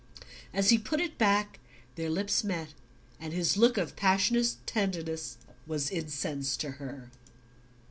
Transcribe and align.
As 0.51 0.71
he 0.71 0.79
put 0.79 0.99
it 0.99 1.19
back 1.19 1.59
their 1.93 2.09
lips 2.09 2.43
met, 2.43 2.69
and 3.19 3.33
his 3.33 3.55
look 3.55 3.77
of 3.77 3.95
passionate 3.95 4.55
tenderness 4.65 5.37
was 5.67 5.91
incense 5.91 6.57
to 6.57 6.71
her. 6.81 7.11